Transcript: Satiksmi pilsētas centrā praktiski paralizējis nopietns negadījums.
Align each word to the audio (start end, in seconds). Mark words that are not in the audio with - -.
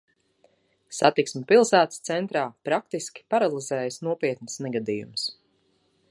Satiksmi 0.99 1.41
pilsētas 1.51 2.01
centrā 2.09 2.45
praktiski 2.69 3.25
paralizējis 3.35 4.01
nopietns 4.09 4.57
negadījums. 4.67 5.27